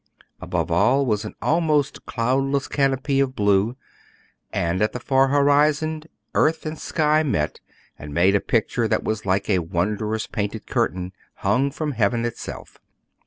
[0.39, 3.75] Above was an almost cloudless canopy of blue,
[4.51, 6.01] and at the far horizon,
[6.33, 7.59] earth and sky met
[7.99, 11.13] and made a picture that was like a wondrous painted curtain
[11.45, 12.79] hung from heaven itself.